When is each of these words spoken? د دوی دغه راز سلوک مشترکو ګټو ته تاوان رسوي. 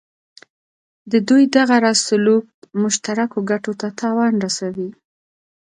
د 1.11 1.13
دوی 1.27 1.43
دغه 1.57 1.75
راز 1.83 1.99
سلوک 2.07 2.45
مشترکو 2.83 3.39
ګټو 3.51 3.73
ته 3.81 3.87
تاوان 3.99 4.33
رسوي. 4.45 4.89